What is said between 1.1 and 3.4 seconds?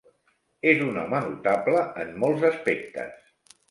notable en molts aspectes.